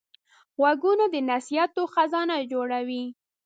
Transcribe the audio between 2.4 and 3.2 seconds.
جوړوي